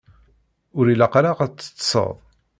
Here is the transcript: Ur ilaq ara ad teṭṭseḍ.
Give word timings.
Ur 0.77 0.85
ilaq 0.93 1.13
ara 1.19 1.31
ad 1.43 1.53
teṭṭseḍ. 1.53 2.15